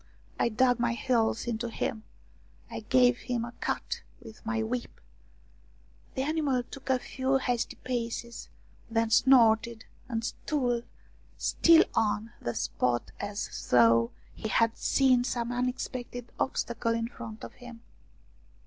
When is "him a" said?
3.19-3.51